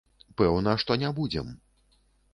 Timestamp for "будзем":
1.19-1.55